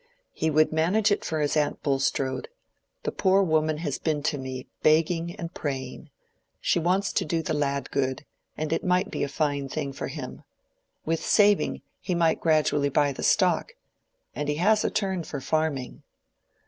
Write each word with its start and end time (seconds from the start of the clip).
"He 0.33 0.49
would 0.49 0.71
manage 0.71 1.11
it 1.11 1.23
for 1.23 1.41
his 1.41 1.55
aunt 1.55 1.83
Bulstrode. 1.83 2.47
The 3.03 3.11
poor 3.11 3.43
woman 3.43 3.77
has 3.85 3.99
been 3.99 4.23
to 4.23 4.39
me 4.39 4.65
begging 4.81 5.35
and 5.35 5.53
praying. 5.53 6.09
She 6.59 6.79
wants 6.79 7.13
to 7.13 7.23
do 7.23 7.43
the 7.43 7.53
lad 7.53 7.91
good, 7.91 8.25
and 8.57 8.73
it 8.73 8.83
might 8.83 9.11
be 9.11 9.21
a 9.23 9.27
fine 9.29 9.69
thing 9.69 9.93
for 9.93 10.07
him. 10.07 10.41
With 11.05 11.23
saving, 11.23 11.83
he 11.99 12.15
might 12.15 12.41
gradually 12.41 12.89
buy 12.89 13.11
the 13.11 13.21
stock, 13.21 13.73
and 14.33 14.49
he 14.49 14.55
has 14.55 14.83
a 14.83 14.89
turn 14.89 15.23
for 15.23 15.39
farming." 15.39 16.01